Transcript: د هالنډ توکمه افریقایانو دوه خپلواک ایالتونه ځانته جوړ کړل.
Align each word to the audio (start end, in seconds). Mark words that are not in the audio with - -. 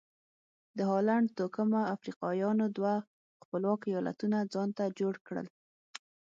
د 0.77 0.79
هالنډ 0.91 1.27
توکمه 1.37 1.81
افریقایانو 1.95 2.65
دوه 2.77 2.93
خپلواک 3.43 3.81
ایالتونه 3.91 4.37
ځانته 4.53 4.83
جوړ 4.99 5.13
کړل. 5.27 5.47